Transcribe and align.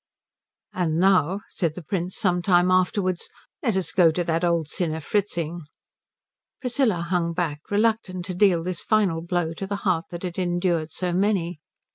"And 0.73 0.99
now," 0.99 1.41
said 1.49 1.75
the 1.75 1.83
Prince 1.83 2.17
some 2.17 2.41
time 2.41 2.71
afterwards, 2.71 3.29
"let 3.61 3.77
us 3.77 3.91
go 3.91 4.09
to 4.11 4.23
that 4.23 4.43
old 4.43 4.67
sinner 4.67 4.99
Fritzing." 4.99 5.61
Priscilla 6.59 7.01
hung 7.01 7.33
back, 7.33 7.61
reluctant 7.69 8.25
to 8.25 8.33
deal 8.33 8.63
this 8.63 8.81
final 8.81 9.21
blow 9.21 9.53
to 9.53 9.67
the 9.67 9.75
heart 9.85 10.05
that 10.09 10.23
had 10.23 10.39
endured 10.39 10.91
so 10.91 11.13
many. 11.13 11.59